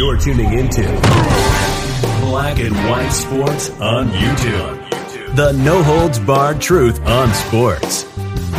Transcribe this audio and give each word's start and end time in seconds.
You're 0.00 0.16
tuning 0.16 0.54
into 0.54 0.80
Black 2.22 2.58
and 2.58 2.74
White 2.88 3.10
Sports 3.10 3.68
on 3.80 4.08
YouTube. 4.08 5.36
The 5.36 5.52
no 5.52 5.82
holds 5.82 6.18
barred 6.18 6.58
truth 6.58 6.98
on 7.06 7.30
sports. 7.34 8.04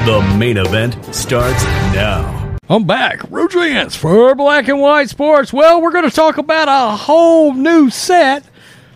The 0.06 0.36
main 0.38 0.58
event 0.58 1.04
starts 1.16 1.64
now. 1.96 2.58
I'm 2.70 2.84
back. 2.84 3.22
Rogers 3.32 3.96
for 3.96 4.36
Black 4.36 4.68
and 4.68 4.80
White 4.80 5.10
Sports. 5.10 5.52
Well, 5.52 5.82
we're 5.82 5.92
going 5.92 6.08
to 6.08 6.16
talk 6.16 6.38
about 6.38 6.68
a 6.68 6.96
whole 6.96 7.56
new 7.56 7.90
set, 7.90 8.46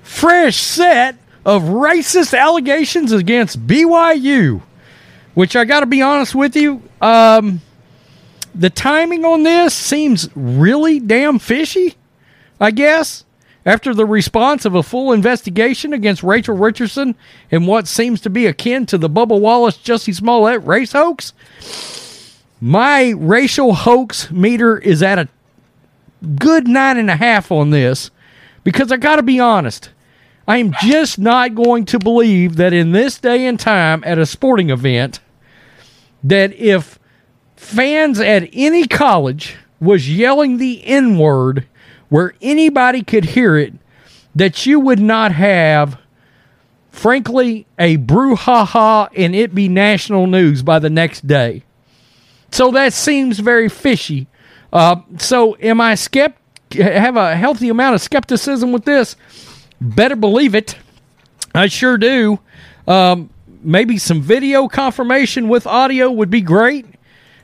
fresh 0.03 0.57
set 0.57 1.15
of 1.45 1.63
racist 1.63 2.37
allegations 2.37 3.11
against 3.11 3.65
BYU. 3.65 4.61
Which 5.33 5.55
I 5.55 5.65
got 5.65 5.79
to 5.79 5.87
be 5.87 6.03
honest 6.03 6.35
with 6.35 6.55
you, 6.55 6.83
um, 7.01 7.61
the 8.53 8.69
timing 8.69 9.25
on 9.25 9.41
this 9.41 9.73
seems 9.73 10.29
really 10.35 10.99
damn 10.99 11.39
fishy. 11.39 11.95
I 12.59 12.71
guess 12.71 13.23
after 13.65 13.93
the 13.93 14.05
response 14.05 14.65
of 14.65 14.75
a 14.75 14.83
full 14.83 15.11
investigation 15.11 15.91
against 15.93 16.23
Rachel 16.23 16.55
Richardson 16.55 17.15
in 17.49 17.65
what 17.65 17.87
seems 17.87 18.21
to 18.21 18.29
be 18.29 18.45
akin 18.45 18.85
to 18.87 18.97
the 18.97 19.09
Bubba 19.09 19.39
Wallace 19.39 19.77
Jussie 19.77 20.13
Smollett 20.13 20.63
race 20.63 20.91
hoax, 20.91 21.33
my 22.61 23.13
racial 23.17 23.73
hoax 23.73 24.29
meter 24.31 24.77
is 24.77 25.01
at 25.01 25.19
a 25.19 25.27
good 26.37 26.67
nine 26.67 26.97
and 26.97 27.09
a 27.09 27.15
half 27.15 27.51
on 27.51 27.71
this 27.71 28.11
because 28.63 28.91
I 28.91 28.97
got 28.97 29.17
to 29.17 29.23
be 29.23 29.39
honest. 29.39 29.89
I 30.47 30.57
am 30.57 30.73
just 30.81 31.17
not 31.17 31.55
going 31.55 31.85
to 31.85 31.97
believe 31.97 32.55
that 32.57 32.71
in 32.71 32.91
this 32.91 33.17
day 33.17 33.47
and 33.47 33.59
time 33.59 34.03
at 34.05 34.19
a 34.19 34.27
sporting 34.27 34.69
event 34.69 35.19
that 36.23 36.53
if 36.53 36.99
fans 37.55 38.19
at 38.19 38.47
any 38.53 38.87
college 38.87 39.57
was 39.79 40.15
yelling 40.15 40.57
the 40.57 40.85
N 40.85 41.17
word 41.17 41.65
where 42.09 42.33
anybody 42.41 43.03
could 43.03 43.25
hear 43.25 43.57
it, 43.57 43.73
that 44.33 44.65
you 44.65 44.79
would 44.79 44.99
not 44.99 45.31
have, 45.31 45.97
frankly, 46.91 47.65
a 47.79 47.97
brouhaha 47.97 49.09
and 49.15 49.35
it 49.35 49.55
be 49.55 49.67
national 49.67 50.27
news 50.27 50.63
by 50.63 50.79
the 50.79 50.89
next 50.89 51.27
day. 51.27 51.63
So 52.51 52.71
that 52.71 52.93
seems 52.93 53.39
very 53.39 53.69
fishy. 53.69 54.27
Uh, 54.71 54.97
so 55.17 55.57
am 55.59 55.81
I 55.81 55.93
skept? 55.93 56.35
Have 56.73 57.15
a 57.15 57.35
healthy 57.35 57.69
amount 57.69 57.95
of 57.95 58.01
skepticism 58.01 58.71
with 58.71 58.85
this? 58.85 59.15
Better 59.79 60.15
believe 60.15 60.55
it. 60.55 60.77
I 61.53 61.67
sure 61.67 61.97
do. 61.97 62.39
Um, 62.87 63.29
maybe 63.61 63.97
some 63.97 64.21
video 64.21 64.67
confirmation 64.67 65.49
with 65.49 65.65
audio 65.65 66.11
would 66.11 66.29
be 66.29 66.41
great 66.41 66.85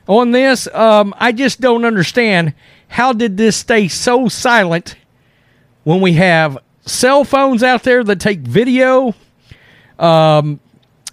on 0.06 0.30
this. 0.30 0.68
Um, 0.72 1.14
I 1.18 1.32
just 1.32 1.60
don't 1.60 1.84
understand 1.84 2.54
how 2.92 3.14
did 3.14 3.38
this 3.38 3.56
stay 3.56 3.88
so 3.88 4.28
silent 4.28 4.96
when 5.84 6.02
we 6.02 6.12
have 6.12 6.58
cell 6.84 7.24
phones 7.24 7.62
out 7.62 7.84
there 7.84 8.04
that 8.04 8.20
take 8.20 8.40
video. 8.40 9.14
Um, 9.98 10.60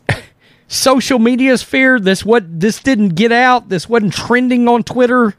social 0.67 1.19
media 1.19 1.57
sphere. 1.57 1.99
This 1.99 2.25
what 2.25 2.59
this 2.59 2.81
didn't 2.81 3.15
get 3.15 3.31
out. 3.31 3.69
This 3.69 3.87
wasn't 3.87 4.13
trending 4.13 4.67
on 4.67 4.83
Twitter. 4.83 5.35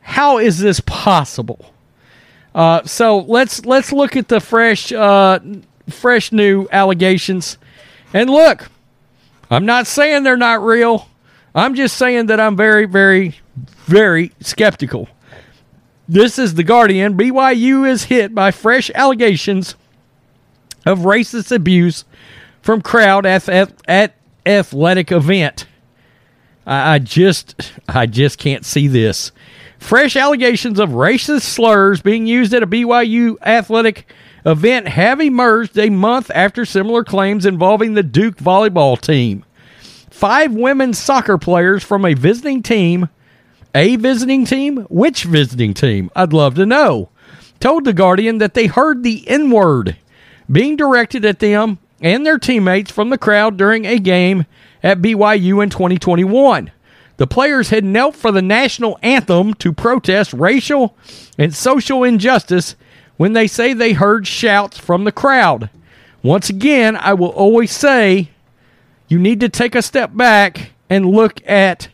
How 0.00 0.38
is 0.38 0.58
this 0.58 0.80
possible? 0.80 1.72
Uh, 2.52 2.82
so 2.82 3.18
let's 3.18 3.64
let's 3.64 3.92
look 3.92 4.16
at 4.16 4.26
the 4.26 4.40
fresh 4.40 4.90
uh, 4.90 5.38
fresh 5.88 6.32
new 6.32 6.66
allegations, 6.72 7.58
and 8.12 8.28
look. 8.28 8.68
I'm 9.52 9.66
not 9.66 9.86
saying 9.88 10.22
they're 10.22 10.36
not 10.36 10.64
real. 10.64 11.08
I'm 11.56 11.74
just 11.74 11.96
saying 11.96 12.26
that 12.26 12.38
I'm 12.38 12.56
very, 12.56 12.86
very, 12.86 13.34
very 13.86 14.30
skeptical. 14.40 15.08
This 16.12 16.40
is 16.40 16.54
The 16.54 16.64
Guardian. 16.64 17.16
BYU 17.16 17.88
is 17.88 18.02
hit 18.02 18.34
by 18.34 18.50
fresh 18.50 18.90
allegations 18.96 19.76
of 20.84 21.00
racist 21.00 21.54
abuse 21.54 22.04
from 22.62 22.82
crowd 22.82 23.24
at, 23.24 23.48
at, 23.48 23.72
at 23.86 24.16
athletic 24.44 25.12
event. 25.12 25.68
I, 26.66 26.94
I 26.94 26.98
just 26.98 27.74
I 27.88 28.06
just 28.06 28.38
can't 28.38 28.64
see 28.64 28.88
this. 28.88 29.30
Fresh 29.78 30.16
allegations 30.16 30.80
of 30.80 30.90
racist 30.90 31.42
slurs 31.42 32.02
being 32.02 32.26
used 32.26 32.52
at 32.54 32.64
a 32.64 32.66
BYU 32.66 33.36
athletic 33.42 34.12
event 34.44 34.88
have 34.88 35.20
emerged 35.20 35.78
a 35.78 35.90
month 35.90 36.28
after 36.34 36.64
similar 36.64 37.04
claims 37.04 37.46
involving 37.46 37.94
the 37.94 38.02
Duke 38.02 38.38
volleyball 38.38 39.00
team. 39.00 39.44
Five 40.10 40.54
women 40.54 40.92
soccer 40.92 41.38
players 41.38 41.84
from 41.84 42.04
a 42.04 42.14
visiting 42.14 42.64
team, 42.64 43.08
a 43.74 43.96
visiting 43.96 44.44
team? 44.44 44.86
Which 44.88 45.24
visiting 45.24 45.74
team? 45.74 46.10
I'd 46.16 46.32
love 46.32 46.54
to 46.56 46.66
know. 46.66 47.10
Told 47.58 47.84
The 47.84 47.92
Guardian 47.92 48.38
that 48.38 48.54
they 48.54 48.66
heard 48.66 49.02
the 49.02 49.26
N 49.28 49.50
word 49.50 49.96
being 50.50 50.76
directed 50.76 51.24
at 51.24 51.38
them 51.38 51.78
and 52.00 52.24
their 52.24 52.38
teammates 52.38 52.90
from 52.90 53.10
the 53.10 53.18
crowd 53.18 53.56
during 53.56 53.84
a 53.84 53.98
game 53.98 54.46
at 54.82 55.00
BYU 55.00 55.62
in 55.62 55.70
2021. 55.70 56.70
The 57.18 57.26
players 57.26 57.68
had 57.68 57.84
knelt 57.84 58.16
for 58.16 58.32
the 58.32 58.40
national 58.40 58.98
anthem 59.02 59.52
to 59.54 59.72
protest 59.72 60.32
racial 60.32 60.96
and 61.36 61.54
social 61.54 62.02
injustice 62.02 62.76
when 63.18 63.34
they 63.34 63.46
say 63.46 63.74
they 63.74 63.92
heard 63.92 64.26
shouts 64.26 64.78
from 64.78 65.04
the 65.04 65.12
crowd. 65.12 65.68
Once 66.22 66.48
again, 66.48 66.96
I 66.96 67.12
will 67.12 67.28
always 67.28 67.70
say 67.70 68.30
you 69.08 69.18
need 69.18 69.40
to 69.40 69.50
take 69.50 69.74
a 69.74 69.82
step 69.82 70.16
back 70.16 70.70
and 70.88 71.04
look 71.04 71.42
at 71.46 71.88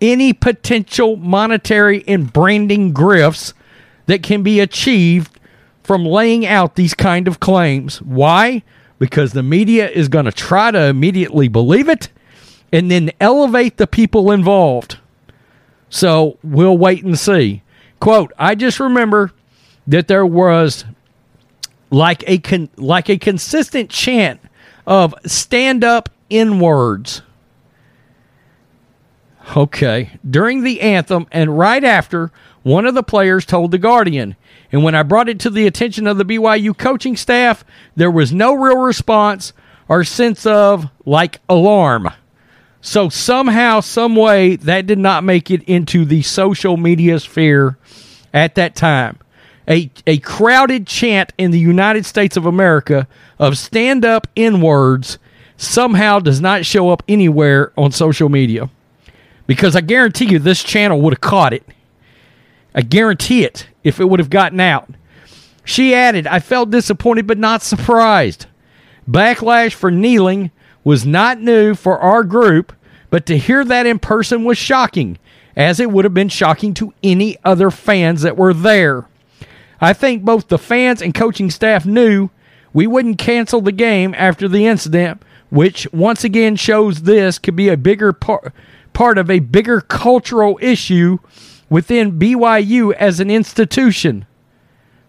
any 0.00 0.32
potential 0.32 1.16
monetary 1.16 2.04
and 2.06 2.32
branding 2.32 2.92
grifts 2.92 3.52
that 4.06 4.22
can 4.22 4.42
be 4.42 4.60
achieved 4.60 5.38
from 5.82 6.04
laying 6.04 6.46
out 6.46 6.74
these 6.74 6.94
kind 6.94 7.28
of 7.28 7.40
claims. 7.40 8.00
Why? 8.02 8.62
Because 8.98 9.32
the 9.32 9.42
media 9.42 9.88
is 9.88 10.08
going 10.08 10.26
to 10.26 10.32
try 10.32 10.70
to 10.70 10.86
immediately 10.86 11.48
believe 11.48 11.88
it 11.88 12.08
and 12.72 12.90
then 12.90 13.10
elevate 13.20 13.76
the 13.76 13.86
people 13.86 14.30
involved. 14.30 14.98
So 15.88 16.38
we'll 16.42 16.78
wait 16.78 17.04
and 17.04 17.18
see. 17.18 17.62
Quote, 17.98 18.32
I 18.38 18.54
just 18.54 18.80
remember 18.80 19.32
that 19.86 20.08
there 20.08 20.24
was 20.24 20.84
like 21.90 22.22
a 22.26 22.38
con- 22.38 22.70
like 22.76 23.08
a 23.10 23.18
consistent 23.18 23.90
chant 23.90 24.40
of 24.86 25.14
stand 25.26 25.84
up 25.84 26.08
in 26.28 26.60
words. 26.60 27.22
Okay. 29.56 30.10
During 30.28 30.62
the 30.62 30.80
anthem 30.80 31.26
and 31.32 31.58
right 31.58 31.82
after, 31.82 32.30
one 32.62 32.86
of 32.86 32.94
the 32.94 33.02
players 33.02 33.44
told 33.44 33.70
The 33.70 33.78
Guardian. 33.78 34.36
And 34.70 34.84
when 34.84 34.94
I 34.94 35.02
brought 35.02 35.28
it 35.28 35.40
to 35.40 35.50
the 35.50 35.66
attention 35.66 36.06
of 36.06 36.18
the 36.18 36.24
BYU 36.24 36.76
coaching 36.76 37.16
staff, 37.16 37.64
there 37.96 38.10
was 38.10 38.32
no 38.32 38.54
real 38.54 38.78
response 38.78 39.52
or 39.88 40.04
sense 40.04 40.46
of 40.46 40.88
like 41.04 41.40
alarm. 41.48 42.10
So 42.80 43.08
somehow, 43.08 43.80
some 43.80 44.16
way, 44.16 44.56
that 44.56 44.86
did 44.86 44.98
not 44.98 45.24
make 45.24 45.50
it 45.50 45.62
into 45.64 46.04
the 46.04 46.22
social 46.22 46.76
media 46.76 47.18
sphere 47.18 47.76
at 48.32 48.54
that 48.54 48.74
time. 48.74 49.18
A, 49.68 49.90
a 50.06 50.18
crowded 50.18 50.86
chant 50.86 51.32
in 51.36 51.50
the 51.50 51.58
United 51.58 52.06
States 52.06 52.36
of 52.36 52.46
America 52.46 53.06
of 53.38 53.58
stand 53.58 54.04
up 54.04 54.26
in 54.34 54.60
words 54.60 55.18
somehow 55.56 56.20
does 56.20 56.40
not 56.40 56.64
show 56.64 56.90
up 56.90 57.02
anywhere 57.08 57.72
on 57.76 57.92
social 57.92 58.28
media. 58.28 58.70
Because 59.50 59.74
I 59.74 59.80
guarantee 59.80 60.26
you 60.26 60.38
this 60.38 60.62
channel 60.62 61.00
would 61.00 61.12
have 61.12 61.20
caught 61.20 61.52
it. 61.52 61.64
I 62.72 62.82
guarantee 62.82 63.42
it 63.42 63.66
if 63.82 63.98
it 63.98 64.04
would 64.04 64.20
have 64.20 64.30
gotten 64.30 64.60
out. 64.60 64.88
She 65.64 65.92
added, 65.92 66.28
I 66.28 66.38
felt 66.38 66.70
disappointed 66.70 67.26
but 67.26 67.36
not 67.36 67.60
surprised. 67.60 68.46
Backlash 69.10 69.72
for 69.72 69.90
kneeling 69.90 70.52
was 70.84 71.04
not 71.04 71.40
new 71.40 71.74
for 71.74 71.98
our 71.98 72.22
group, 72.22 72.72
but 73.10 73.26
to 73.26 73.36
hear 73.36 73.64
that 73.64 73.86
in 73.86 73.98
person 73.98 74.44
was 74.44 74.56
shocking, 74.56 75.18
as 75.56 75.80
it 75.80 75.90
would 75.90 76.04
have 76.04 76.14
been 76.14 76.28
shocking 76.28 76.72
to 76.74 76.94
any 77.02 77.36
other 77.44 77.72
fans 77.72 78.22
that 78.22 78.36
were 78.36 78.54
there. 78.54 79.08
I 79.80 79.94
think 79.94 80.22
both 80.22 80.46
the 80.46 80.58
fans 80.58 81.02
and 81.02 81.12
coaching 81.12 81.50
staff 81.50 81.84
knew 81.84 82.30
we 82.72 82.86
wouldn't 82.86 83.18
cancel 83.18 83.60
the 83.60 83.72
game 83.72 84.14
after 84.16 84.46
the 84.46 84.66
incident, 84.68 85.20
which 85.48 85.92
once 85.92 86.22
again 86.22 86.54
shows 86.54 87.02
this 87.02 87.40
could 87.40 87.56
be 87.56 87.68
a 87.68 87.76
bigger 87.76 88.12
part 88.12 88.54
part 89.00 89.16
of 89.16 89.30
a 89.30 89.38
bigger 89.38 89.80
cultural 89.80 90.58
issue 90.60 91.16
within 91.70 92.18
BYU 92.18 92.92
as 92.92 93.18
an 93.18 93.30
institution. 93.30 94.26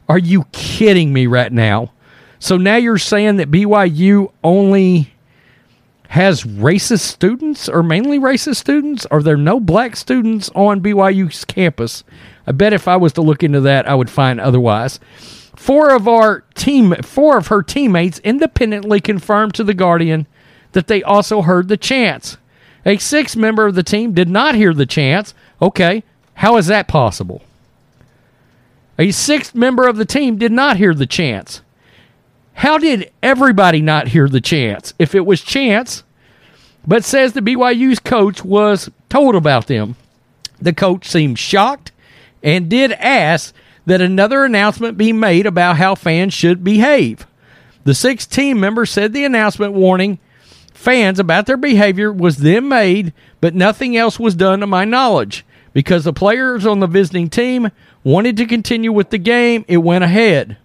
Are 0.08 0.18
you 0.18 0.46
kidding 0.54 1.12
me 1.12 1.28
right 1.28 1.52
now? 1.52 1.92
So 2.40 2.56
now 2.56 2.78
you're 2.78 2.98
saying 2.98 3.36
that 3.36 3.52
BYU 3.52 4.32
only 4.46 5.14
has 6.08 6.44
racist 6.44 7.02
students 7.02 7.68
or 7.68 7.84
mainly 7.84 8.18
racist 8.18 8.56
students? 8.56 9.06
Are 9.08 9.22
there 9.22 9.36
no 9.36 9.60
black 9.60 9.98
students 9.98 10.50
on 10.56 10.80
BYU's 10.80 11.44
campus? 11.44 12.06
I 12.48 12.54
bet 12.54 12.72
if 12.72 12.88
I 12.88 12.96
was 12.96 13.12
to 13.14 13.22
look 13.22 13.44
into 13.44 13.60
that, 13.60 13.90
I 13.90 13.96
would 13.96 14.10
find 14.10 14.40
otherwise. 14.40 15.02
Four 15.58 15.94
of 15.94 16.08
our 16.08 16.46
team, 16.56 16.96
four 17.02 17.38
of 17.38 17.48
her 17.48 17.62
teammates 17.62 18.20
independently 18.20 19.02
confirmed 19.02 19.54
to 19.56 19.66
the 19.66 19.74
Guardian 19.74 20.28
that 20.72 20.88
they 20.88 21.04
also 21.04 21.42
heard 21.42 21.68
the 21.68 21.76
chants. 21.76 22.38
A 22.86 22.98
sixth 22.98 23.36
member 23.36 23.66
of 23.66 23.76
the 23.76 23.84
team 23.84 24.14
did 24.14 24.30
not 24.30 24.56
hear 24.56 24.74
the 24.74 24.86
chants. 24.86 25.34
Okay, 25.62 26.04
how 26.36 26.58
is 26.58 26.68
that 26.68 26.88
possible? 26.88 27.42
A 28.98 29.12
sixth 29.12 29.56
member 29.56 29.88
of 29.88 29.98
the 29.98 30.06
team 30.06 30.38
did 30.38 30.52
not 30.52 30.78
hear 30.78 30.94
the 30.94 31.06
chants. 31.06 31.62
How 32.54 32.78
did 32.78 33.12
everybody 33.24 33.82
not 33.82 34.10
hear 34.10 34.28
the 34.28 34.42
chants? 34.42 34.94
If 35.00 35.16
it 35.16 35.26
was 35.26 35.42
chants, 35.42 36.04
but 36.86 37.04
says 37.04 37.34
the 37.34 37.42
BYU's 37.42 38.00
coach 38.00 38.44
was 38.44 38.90
told 39.10 39.36
about 39.36 39.68
them. 39.68 39.96
The 40.60 40.74
coach 40.74 41.08
seemed 41.08 41.40
shocked 41.40 41.92
and 42.44 42.70
did 42.70 42.92
ask 42.94 43.54
that 43.86 44.02
another 44.02 44.44
announcement 44.44 44.98
be 44.98 45.12
made 45.12 45.46
about 45.46 45.78
how 45.78 45.96
fans 45.96 46.34
should 46.34 46.64
behave. 46.64 47.26
The 47.84 47.96
six 47.96 48.28
team 48.28 48.60
members 48.60 48.92
said 48.92 49.14
the 49.14 49.26
announcement 49.26 49.74
warning 49.74 50.20
fans 50.82 51.20
about 51.20 51.46
their 51.46 51.58
behavior 51.58 52.12
was 52.12 52.38
then 52.38 52.68
made, 52.68 53.14
but 53.40 53.56
nothing 53.56 53.96
else 53.96 54.20
was 54.20 54.36
done 54.36 54.60
to 54.60 54.68
my 54.68 54.84
knowledge. 54.84 55.46
Because 55.74 56.04
the 56.04 56.12
players 56.12 56.66
on 56.66 56.80
the 56.80 56.88
visiting 56.88 57.30
team 57.30 57.72
wanted 58.04 58.36
to 58.38 58.46
continue 58.46 58.92
with 58.92 59.10
the 59.10 59.18
game, 59.18 59.64
it 59.68 59.78
went 59.78 60.04
ahead. 60.04 60.58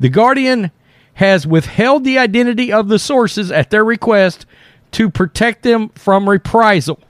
The 0.00 0.08
Guardian 0.08 0.70
has 1.14 1.46
withheld 1.46 2.04
the 2.04 2.18
identity 2.18 2.72
of 2.72 2.88
the 2.88 2.98
sources 2.98 3.50
at 3.50 3.70
their 3.70 3.84
request 3.84 4.46
to 4.92 5.10
protect 5.10 5.62
them 5.62 5.88
from 5.90 6.28
reprisal. 6.28 7.00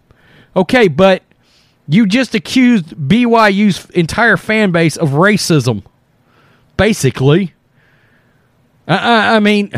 Okay, 0.57 0.89
but 0.89 1.23
you 1.87 2.07
just 2.07 2.35
accused 2.35 2.97
BYU's 2.97 3.89
entire 3.91 4.37
fan 4.37 4.73
base 4.73 4.97
of 4.97 5.11
racism, 5.11 5.85
basically. 6.77 7.53
I, 8.89 9.37
I, 9.37 9.41
mean, 9.41 9.73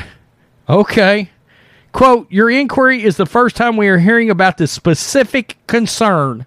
okay. 0.69 1.31
Quote, 1.93 2.31
your 2.31 2.51
inquiry 2.51 3.03
is 3.03 3.17
the 3.17 3.27
first 3.27 3.57
time 3.57 3.77
we 3.77 3.89
are 3.89 3.99
hearing 3.99 4.31
about 4.31 4.59
this 4.59 4.71
specific 4.71 5.57
concern, 5.67 6.47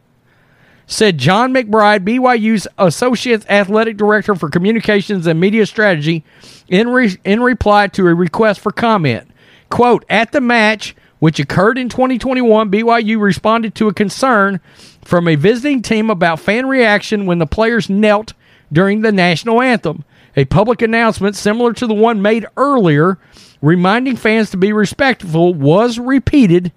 said 0.86 1.18
Jon 1.18 1.54
McBride, 1.54 2.06
BYU's 2.06 2.68
Associate 2.78 3.44
Athletic 3.50 3.98
Director 3.98 4.36
for 4.36 4.50
Communications 4.50 5.26
and 5.28 5.40
Media 5.40 5.66
Strategy, 5.66 6.24
in, 6.68 6.90
re- 6.90 7.18
in 7.24 7.42
reply 7.42 7.88
to 7.88 8.08
a 8.08 8.14
request 8.14 8.60
for 8.60 8.72
comment. 8.72 9.30
Quote, 9.70 10.06
at 10.10 10.32
the 10.32 10.42
match, 10.42 10.96
which 11.20 11.40
occurred 11.40 11.78
in 11.78 11.90
2021, 11.90 12.72
BYU 12.72 13.20
responded 13.20 13.76
to 13.76 13.88
a 13.88 13.94
concern 13.94 14.60
from 15.04 15.28
a 15.28 15.36
visiting 15.36 15.82
team 15.82 16.10
about 16.10 16.40
fan 16.40 16.68
reaction 16.68 17.26
when 17.26 17.40
the 17.40 17.46
players 17.46 17.90
knelt 17.90 18.34
during 18.72 19.02
the 19.02 19.12
national 19.12 19.62
anthem. 19.62 20.04
A 20.36 20.46
public 20.46 20.82
announcement 20.82 21.36
similar 21.36 21.74
to 21.74 21.86
the 21.86 21.94
one 21.94 22.22
made 22.22 22.46
earlier, 22.56 23.18
reminding 23.62 24.16
fans 24.16 24.50
to 24.52 24.58
be 24.58 24.74
respectful, 24.74 25.54
was 25.54 26.00
repeated 26.00 26.72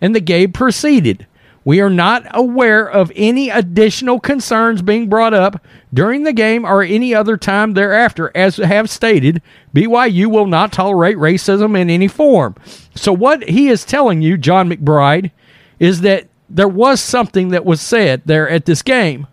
and 0.00 0.14
the 0.14 0.20
game 0.20 0.52
proceeded. 0.52 1.26
We 1.64 1.80
are 1.80 1.90
not 1.90 2.24
aware 2.30 2.88
of 2.88 3.12
any 3.14 3.50
additional 3.50 4.20
concerns 4.20 4.80
being 4.80 5.08
brought 5.08 5.34
up 5.34 5.62
during 5.92 6.22
the 6.22 6.32
game 6.32 6.64
or 6.64 6.82
any 6.82 7.14
other 7.14 7.36
time 7.36 7.74
thereafter. 7.74 8.32
As 8.34 8.56
have 8.56 8.88
stated, 8.88 9.42
BYU 9.74 10.28
will 10.28 10.46
not 10.46 10.72
tolerate 10.72 11.18
racism 11.18 11.78
in 11.78 11.90
any 11.90 12.08
form. 12.08 12.54
So, 12.94 13.12
what 13.12 13.46
he 13.50 13.68
is 13.68 13.84
telling 13.84 14.22
you, 14.22 14.38
Jon 14.38 14.70
McBride, 14.70 15.30
is 15.78 16.00
that 16.00 16.28
there 16.48 16.68
was 16.68 17.02
something 17.02 17.50
that 17.50 17.66
was 17.66 17.82
said 17.82 18.22
there 18.24 18.48
at 18.48 18.64
this 18.64 18.80
game, 18.80 19.26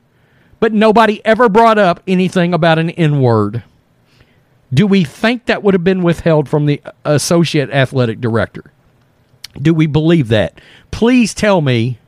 but 0.59 0.73
nobody 0.73 1.23
ever 1.25 1.47
brought 1.47 1.77
up 1.77 2.01
anything 2.05 2.53
about 2.53 2.79
an 2.79 2.89
N 2.89 3.21
word. 3.21 3.63
Do 4.73 4.87
we 4.87 5.03
think 5.03 5.45
that 5.45 5.63
would 5.63 5.73
have 5.73 5.83
been 5.83 6.03
withheld 6.03 6.49
from 6.49 6.65
the 6.65 6.81
associate 7.03 7.69
athletic 7.69 8.19
director? 8.19 8.71
Do 9.61 9.73
we 9.73 9.87
believe 9.87 10.27
that? 10.29 10.59
Please 10.91 11.33
tell 11.33 11.61
me. 11.61 11.99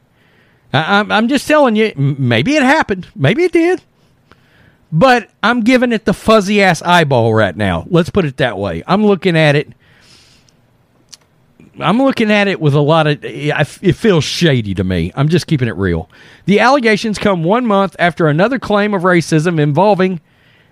I, 0.73 1.05
am 1.09 1.27
just 1.27 1.47
telling 1.47 1.75
you, 1.75 1.93
maybe 1.95 2.55
it 2.55 2.63
happened. 2.63 3.07
Maybe 3.15 3.43
it 3.43 3.53
did. 3.53 3.81
But 4.91 5.29
I'm 5.41 5.61
giving 5.61 5.91
it 5.91 6.05
the 6.05 6.13
fuzzy 6.13 6.61
ass 6.61 6.81
eyeball 6.81 7.33
right 7.33 7.55
now. 7.55 7.85
Let's 7.89 8.09
put 8.09 8.25
it 8.25 8.37
that 8.37 8.57
way. 8.57 8.83
I'm 8.85 9.05
looking 9.05 9.37
at 9.37 9.55
it 9.55 9.73
I'm 11.79 12.01
looking 12.01 12.31
at 12.31 12.47
it 12.47 12.59
with 12.59 12.73
a 12.73 12.81
lot 12.81 13.07
of. 13.07 13.19
It 13.23 13.93
feels 13.93 14.23
shady 14.23 14.73
to 14.75 14.83
me. 14.83 15.11
I'm 15.15 15.29
just 15.29 15.47
keeping 15.47 15.67
it 15.67 15.75
real. 15.75 16.09
The 16.45 16.59
allegations 16.59 17.19
come 17.19 17.43
one 17.43 17.65
month 17.65 17.95
after 17.99 18.27
another 18.27 18.59
claim 18.59 18.93
of 18.93 19.03
racism 19.03 19.59
involving 19.59 20.19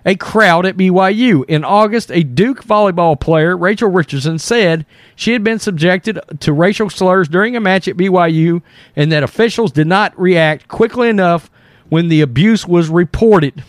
a 0.06 0.14
crowd 0.14 0.64
at 0.64 0.76
BYU. 0.76 1.44
In 1.46 1.64
August, 1.64 2.12
a 2.12 2.22
Duke 2.22 2.64
volleyball 2.64 3.18
player, 3.20 3.56
Rachel 3.56 3.90
Richardson, 3.90 4.38
said 4.38 4.86
she 5.16 5.32
had 5.32 5.42
been 5.42 5.58
subjected 5.58 6.20
to 6.40 6.52
racial 6.52 6.88
slurs 6.88 7.28
during 7.28 7.56
a 7.56 7.60
match 7.60 7.88
at 7.88 7.96
BYU 7.96 8.62
and 8.94 9.10
that 9.10 9.24
officials 9.24 9.72
did 9.72 9.88
not 9.88 10.18
react 10.18 10.68
quickly 10.68 11.08
enough 11.08 11.50
when 11.88 12.08
the 12.08 12.20
abuse 12.20 12.66
was 12.66 12.88
reported. 12.88 13.64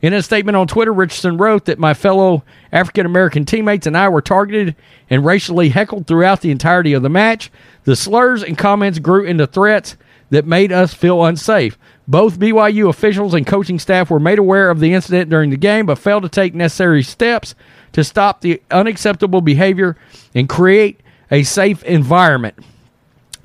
In 0.00 0.14
a 0.14 0.22
statement 0.22 0.56
on 0.56 0.66
Twitter, 0.66 0.92
Richardson 0.92 1.36
wrote 1.36 1.66
that 1.66 1.78
my 1.78 1.94
fellow 1.94 2.42
African 2.72 3.06
American 3.06 3.44
teammates 3.44 3.86
and 3.86 3.96
I 3.96 4.08
were 4.08 4.22
targeted 4.22 4.74
and 5.08 5.24
racially 5.24 5.68
heckled 5.68 6.06
throughout 6.06 6.40
the 6.40 6.50
entirety 6.50 6.94
of 6.94 7.02
the 7.02 7.08
match. 7.08 7.52
The 7.84 7.94
slurs 7.94 8.42
and 8.42 8.58
comments 8.58 8.98
grew 8.98 9.24
into 9.24 9.46
threats 9.46 9.96
that 10.30 10.46
made 10.46 10.72
us 10.72 10.94
feel 10.94 11.24
unsafe. 11.24 11.78
Both 12.08 12.38
BYU 12.38 12.88
officials 12.88 13.34
and 13.34 13.46
coaching 13.46 13.78
staff 13.78 14.10
were 14.10 14.20
made 14.20 14.38
aware 14.38 14.70
of 14.70 14.80
the 14.80 14.92
incident 14.92 15.30
during 15.30 15.50
the 15.50 15.56
game, 15.56 15.86
but 15.86 15.98
failed 15.98 16.24
to 16.24 16.28
take 16.28 16.54
necessary 16.54 17.02
steps 17.02 17.54
to 17.92 18.02
stop 18.02 18.40
the 18.40 18.60
unacceptable 18.70 19.40
behavior 19.40 19.96
and 20.34 20.48
create 20.48 21.00
a 21.30 21.42
safe 21.42 21.82
environment. 21.84 22.56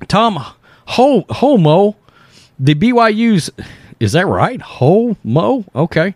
Tom 0.08 0.44
Holmoe, 0.86 1.96
the 2.58 2.74
BYU's, 2.74 3.50
is 4.00 4.12
that 4.12 4.26
right? 4.26 4.60
Holmoe? 4.60 5.64
Okay 5.74 6.14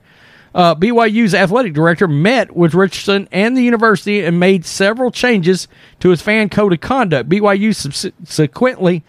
uh, 0.54 0.74
BYU's 0.74 1.34
athletic 1.34 1.72
director 1.72 2.06
met 2.06 2.54
with 2.54 2.74
Richardson 2.74 3.28
and 3.32 3.56
the 3.56 3.62
university 3.62 4.24
and 4.24 4.38
made 4.38 4.66
several 4.66 5.10
changes 5.10 5.68
to 6.00 6.10
his 6.10 6.20
fan 6.20 6.48
code 6.48 6.72
of 6.72 6.80
conduct. 6.80 7.28
BYU 7.28 7.74
subsequently 7.74 9.02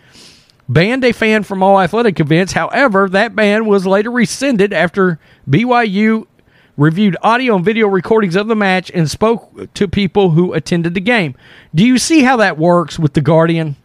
banned 0.68 1.04
a 1.04 1.12
fan 1.12 1.44
from 1.44 1.62
all 1.62 1.80
athletic 1.80 2.20
events. 2.20 2.54
However, 2.54 3.10
that 3.10 3.36
ban 3.36 3.66
was 3.66 3.86
later 3.86 4.12
rescinded 4.12 4.74
after 4.74 5.20
BYU 5.50 6.28
reviewed 6.76 7.16
audio 7.22 7.56
and 7.56 7.66
video 7.66 7.88
recordings 7.88 8.36
of 8.36 8.48
the 8.48 8.56
match 8.56 8.90
and 8.94 9.10
spoke 9.10 9.74
to 9.74 9.88
people 9.88 10.32
who 10.32 10.54
attended 10.54 10.94
the 10.94 11.02
game. 11.02 11.36
Do 11.76 11.86
you 11.86 11.98
see 11.98 12.24
how 12.24 12.38
that 12.38 12.58
works 12.58 12.98
with 12.98 13.14
the 13.14 13.22
Guardian? 13.22 13.76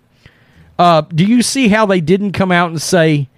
Uh, 0.78 1.02
do 1.02 1.24
you 1.24 1.42
see 1.42 1.68
how 1.68 1.86
they 1.86 2.00
didn't 2.00 2.32
come 2.32 2.52
out 2.52 2.70
and 2.70 2.80
say 2.80 3.28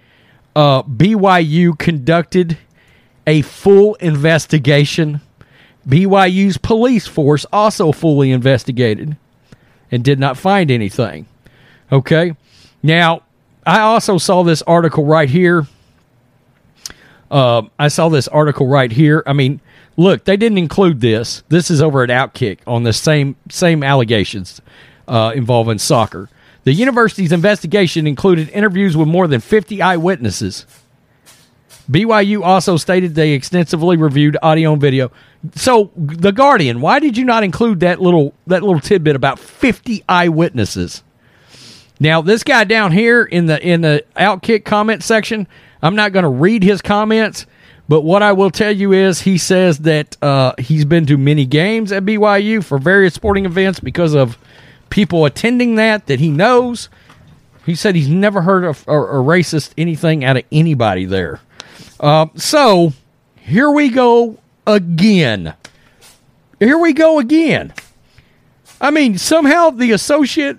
uh, 0.55 0.83
BYU 0.83 1.77
conducted– 1.77 2.57
a 3.27 3.41
full 3.41 3.95
investigation. 3.95 5.21
BYU's 5.87 6.57
police 6.57 7.07
force 7.07 7.45
also 7.51 7.91
fully 7.91 8.31
investigated 8.31 9.17
and 9.91 10.03
did 10.03 10.19
not 10.19 10.37
find 10.37 10.69
anything. 10.71 11.25
Okay. 11.91 12.35
Now, 12.83 13.23
I 13.65 13.81
also 13.81 14.17
saw 14.17 14.43
this 14.43 14.61
article 14.63 15.05
right 15.05 15.29
here. 15.29 15.67
Uh, 17.29 17.63
I 17.79 17.87
saw 17.87 18.09
this 18.09 18.27
article 18.27 18.67
right 18.67 18.91
here. 18.91 19.23
I 19.25 19.33
mean, 19.33 19.61
look, 19.97 20.25
they 20.25 20.35
didn't 20.35 20.57
include 20.57 20.99
this. 21.01 21.43
This 21.49 21.71
is 21.71 21.81
over 21.81 22.03
at 22.03 22.09
Outkick 22.09 22.59
on 22.67 22.83
the 22.83 22.93
same 22.93 23.35
same 23.49 23.83
allegations 23.83 24.61
uh, 25.07 25.31
involving 25.35 25.77
soccer. 25.77 26.29
The 26.63 26.73
university's 26.73 27.31
investigation 27.31 28.05
included 28.05 28.49
interviews 28.49 28.95
with 28.95 29.07
more 29.07 29.27
than 29.27 29.41
50 29.41 29.81
eyewitnesses 29.81 30.65
BYU 31.91 32.41
also 32.43 32.77
stated 32.77 33.15
they 33.15 33.31
extensively 33.31 33.97
reviewed 33.97 34.37
audio 34.41 34.71
and 34.73 34.81
video. 34.81 35.11
So, 35.55 35.91
The 35.95 36.31
Guardian, 36.31 36.79
why 36.79 36.99
did 36.99 37.17
you 37.17 37.25
not 37.25 37.43
include 37.43 37.81
that 37.81 38.01
little 38.01 38.33
that 38.47 38.63
little 38.63 38.79
tidbit 38.79 39.15
about 39.15 39.39
50 39.39 40.03
eyewitnesses? 40.07 41.03
Now, 42.01 42.23
this 42.23 42.43
guy 42.43 42.63
down 42.63 42.93
here 42.93 43.23
in 43.23 43.45
the 43.45 43.63
in 43.63 43.81
the 43.81 44.03
Outkick 44.17 44.65
comment 44.65 45.03
section, 45.03 45.47
I'm 45.83 45.95
not 45.95 46.11
going 46.11 46.23
to 46.23 46.29
read 46.29 46.63
his 46.63 46.81
comments, 46.81 47.45
but 47.87 48.01
what 48.01 48.23
I 48.23 48.31
will 48.31 48.49
tell 48.49 48.71
you 48.71 48.91
is 48.91 49.21
he 49.21 49.37
says 49.37 49.77
that 49.79 50.17
uh, 50.19 50.53
he's 50.57 50.83
been 50.83 51.05
to 51.05 51.15
many 51.15 51.45
games 51.45 51.91
at 51.91 52.03
BYU 52.03 52.63
for 52.63 52.79
various 52.79 53.13
sporting 53.13 53.45
events 53.45 53.79
because 53.79 54.15
of 54.15 54.39
people 54.89 55.25
attending 55.25 55.75
that 55.75 56.07
that 56.07 56.19
he 56.19 56.29
knows. 56.29 56.89
He 57.67 57.75
said 57.75 57.93
he's 57.93 58.09
never 58.09 58.41
heard 58.41 58.63
of 58.63 58.81
a, 58.87 58.93
racist 58.93 59.73
anything 59.77 60.23
out 60.23 60.37
of 60.37 60.43
anybody 60.51 61.05
there. 61.05 61.39
Uh, 61.99 62.25
so 62.35 62.93
here 63.35 63.69
we 63.69 63.89
go 63.89 64.39
again. 64.65 65.53
Here 66.57 66.79
we 66.79 66.93
go 66.93 67.19
again. 67.19 67.75
I 68.81 68.89
mean, 68.89 69.19
somehow 69.19 69.69
the 69.69 69.91
associate 69.91 70.57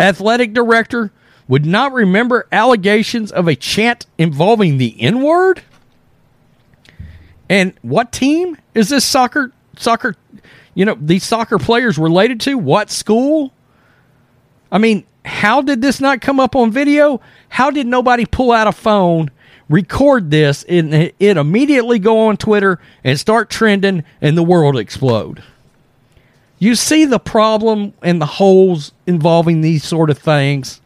athletic 0.00 0.52
director 0.52 1.12
would 1.48 1.66
not 1.66 1.92
remember 1.92 2.46
allegations 2.52 3.30
of 3.32 3.48
a 3.48 3.56
chant 3.56 4.06
involving 4.18 4.78
the 4.78 5.00
N 5.00 5.22
word? 5.22 5.62
And 7.48 7.74
what 7.82 8.12
team 8.12 8.56
is 8.74 8.88
this 8.88 9.04
soccer 9.04 9.52
soccer 9.76 10.14
you 10.74 10.84
know, 10.84 10.96
these 11.00 11.24
soccer 11.24 11.58
players 11.58 11.98
related 11.98 12.40
to? 12.42 12.56
What 12.56 12.90
school? 12.90 13.52
I 14.70 14.78
mean, 14.78 15.04
how 15.24 15.62
did 15.62 15.82
this 15.82 16.00
not 16.00 16.20
come 16.20 16.38
up 16.38 16.54
on 16.54 16.70
video? 16.70 17.20
How 17.48 17.70
did 17.70 17.86
nobody 17.86 18.24
pull 18.24 18.52
out 18.52 18.68
a 18.68 18.72
phone 18.72 19.30
record 19.70 20.30
this 20.30 20.64
and 20.64 20.92
it 20.92 21.36
immediately 21.36 21.98
go 21.98 22.26
on 22.26 22.36
Twitter 22.36 22.80
and 23.04 23.18
start 23.18 23.48
trending 23.48 24.04
and 24.20 24.36
the 24.36 24.42
world 24.42 24.76
explode. 24.76 25.42
You 26.60 26.74
see 26.74 27.06
the 27.06 27.18
problem 27.18 27.94
and 28.02 28.20
the 28.20 28.26
holes 28.26 28.92
involving 29.06 29.62
these 29.62 29.82
sort 29.82 30.10
of 30.10 30.18
things. 30.18 30.80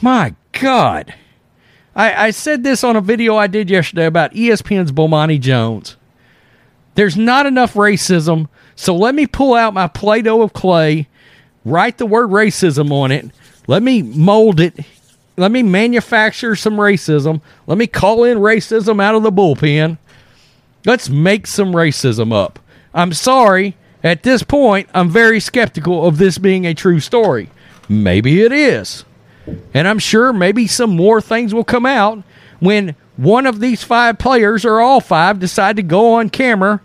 My 0.00 0.34
God. 0.52 1.12
I, 1.96 2.26
I 2.26 2.30
said 2.30 2.62
this 2.62 2.84
on 2.84 2.94
a 2.94 3.00
video 3.00 3.36
I 3.36 3.48
did 3.48 3.68
yesterday 3.68 4.06
about 4.06 4.32
ESPN's 4.34 4.92
Bomani 4.92 5.40
Jones. 5.40 5.96
There's 6.94 7.16
not 7.16 7.44
enough 7.44 7.74
racism, 7.74 8.48
so 8.76 8.94
let 8.94 9.16
me 9.16 9.26
pull 9.26 9.54
out 9.54 9.74
my 9.74 9.88
Play 9.88 10.22
Doh 10.22 10.42
of 10.42 10.52
clay, 10.52 11.08
write 11.64 11.98
the 11.98 12.06
word 12.06 12.30
racism 12.30 12.92
on 12.92 13.10
it, 13.10 13.30
let 13.66 13.82
me 13.82 14.02
mold 14.02 14.60
it, 14.60 14.78
let 15.36 15.50
me 15.50 15.64
manufacture 15.64 16.54
some 16.54 16.74
racism, 16.74 17.40
let 17.66 17.78
me 17.78 17.88
call 17.88 18.22
in 18.22 18.38
racism 18.38 19.02
out 19.02 19.16
of 19.16 19.24
the 19.24 19.32
bullpen. 19.32 19.98
Let's 20.86 21.08
make 21.08 21.48
some 21.48 21.72
racism 21.72 22.32
up. 22.32 22.60
I'm 22.94 23.12
sorry, 23.12 23.76
at 24.02 24.22
this 24.22 24.42
point, 24.42 24.88
I'm 24.94 25.10
very 25.10 25.40
skeptical 25.40 26.06
of 26.06 26.18
this 26.18 26.38
being 26.38 26.66
a 26.66 26.74
true 26.74 27.00
story. 27.00 27.50
Maybe 27.88 28.42
it 28.42 28.52
is. 28.52 29.04
And 29.74 29.88
I'm 29.88 29.98
sure 29.98 30.32
maybe 30.32 30.66
some 30.66 30.96
more 30.96 31.20
things 31.20 31.52
will 31.52 31.64
come 31.64 31.84
out 31.84 32.22
when 32.60 32.94
one 33.16 33.46
of 33.46 33.60
these 33.60 33.82
five 33.82 34.18
players 34.18 34.64
or 34.64 34.80
all 34.80 35.00
five 35.00 35.38
decide 35.38 35.76
to 35.76 35.82
go 35.82 36.14
on 36.14 36.30
camera, 36.30 36.80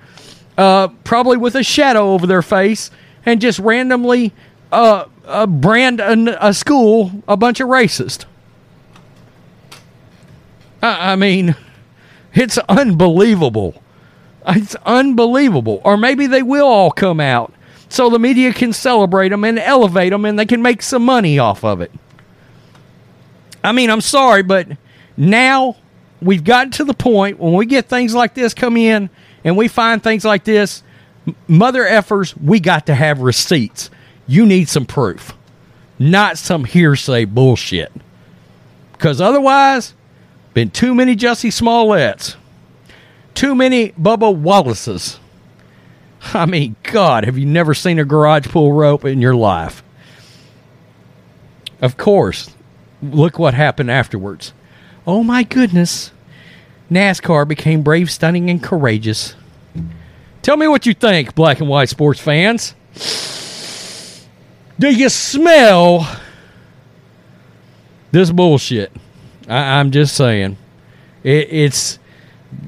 uh, 0.57 0.89
probably 1.03 1.37
with 1.37 1.55
a 1.55 1.63
shadow 1.63 2.13
over 2.13 2.27
their 2.27 2.41
face, 2.41 2.91
and 3.25 3.39
just 3.39 3.59
randomly 3.59 4.33
uh, 4.71 5.05
uh, 5.25 5.47
brand 5.47 5.99
a, 5.99 6.47
a, 6.47 6.53
school 6.53 7.11
a 7.27 7.37
bunch 7.37 7.59
of 7.59 7.69
racist. 7.69 8.25
I, 10.81 11.13
I 11.13 11.15
mean, 11.15 11.55
it's 12.33 12.57
unbelievable. 12.69 13.81
It's 14.47 14.75
unbelievable. 14.85 15.81
Or 15.83 15.97
maybe 15.97 16.27
they 16.27 16.41
will 16.43 16.67
all 16.67 16.91
come 16.91 17.19
out 17.19 17.53
so 17.89 18.09
the 18.09 18.19
media 18.19 18.53
can 18.53 18.71
celebrate 18.71 19.29
them 19.29 19.43
and 19.43 19.59
elevate 19.59 20.11
them 20.11 20.25
and 20.25 20.37
they 20.37 20.45
can 20.45 20.61
make 20.61 20.81
some 20.81 21.03
money 21.03 21.39
off 21.39 21.63
of 21.63 21.81
it. 21.81 21.91
I 23.63 23.71
mean, 23.71 23.89
I'm 23.89 24.01
sorry, 24.01 24.43
but 24.43 24.67
now 25.17 25.75
we've 26.21 26.43
gotten 26.43 26.71
to 26.73 26.83
the 26.83 26.93
point 26.93 27.39
when 27.39 27.53
we 27.53 27.65
get 27.65 27.87
things 27.87 28.13
like 28.13 28.33
this 28.33 28.53
come 28.53 28.77
in 28.77 29.09
and 29.43 29.57
we 29.57 29.67
find 29.67 30.01
things 30.01 30.23
like 30.23 30.43
this, 30.43 30.83
mother 31.47 31.83
effers, 31.83 32.39
we 32.41 32.59
got 32.59 32.85
to 32.85 32.95
have 32.95 33.19
receipts. 33.21 33.89
You 34.27 34.45
need 34.45 34.69
some 34.69 34.85
proof, 34.85 35.33
not 35.97 36.37
some 36.37 36.63
hearsay 36.63 37.25
bullshit. 37.25 37.91
Because 38.93 39.19
otherwise, 39.19 39.93
been 40.53 40.69
too 40.69 40.93
many 40.93 41.15
Jussie 41.15 41.51
Smolletts, 41.51 42.35
too 43.33 43.55
many 43.55 43.89
Bubba 43.91 44.35
Wallaces. 44.35 45.19
I 46.33 46.45
mean, 46.45 46.75
God, 46.83 47.25
have 47.25 47.37
you 47.37 47.45
never 47.45 47.73
seen 47.73 47.99
a 47.99 48.05
garage 48.05 48.47
pull 48.47 48.73
rope 48.73 49.05
in 49.05 49.21
your 49.21 49.35
life? 49.35 49.83
Of 51.81 51.97
course, 51.97 52.53
look 53.01 53.39
what 53.39 53.53
happened 53.53 53.89
afterwards. 53.89 54.53
Oh 55.07 55.23
my 55.23 55.43
goodness. 55.43 56.11
NASCAR 56.91 57.47
became 57.47 57.83
brave, 57.83 58.11
stunning, 58.11 58.49
and 58.49 58.61
courageous. 58.61 59.35
Tell 60.41 60.57
me 60.57 60.67
what 60.67 60.85
you 60.85 60.93
think, 60.93 61.35
black 61.35 61.59
and 61.59 61.69
white 61.69 61.89
sports 61.89 62.19
fans. 62.19 62.73
Do 64.79 64.89
you 64.89 65.09
smell 65.09 66.07
this 68.11 68.31
bullshit? 68.31 68.91
I, 69.47 69.79
am 69.79 69.91
just 69.91 70.15
saying. 70.15 70.57
It, 71.23 71.47
it's 71.51 71.99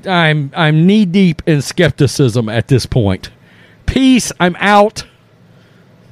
I'm 0.05 0.51
I'm 0.55 0.85
knee 0.85 1.05
deep 1.05 1.41
in 1.45 1.61
skepticism 1.61 2.49
at 2.49 2.67
this 2.67 2.85
point. 2.85 3.29
Peace. 3.85 4.31
I'm 4.39 4.55
out. 4.59 5.05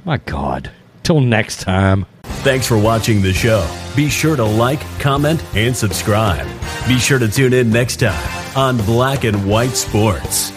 My 0.04 0.18
God. 0.18 0.70
Till 1.02 1.20
next 1.20 1.60
time. 1.60 2.06
Thanks 2.42 2.66
for 2.66 2.78
watching 2.78 3.20
the 3.20 3.32
show. 3.32 3.68
Be 3.96 4.08
sure 4.08 4.36
to 4.36 4.44
like, 4.44 4.80
comment, 4.98 5.44
and 5.54 5.76
subscribe. 5.76 6.46
Be 6.86 6.98
sure 6.98 7.18
to 7.18 7.28
tune 7.28 7.52
in 7.52 7.70
next 7.70 7.96
time 7.96 8.56
on 8.56 8.76
Black 8.78 9.24
and 9.24 9.48
White 9.48 9.76
Sports. 9.76 10.52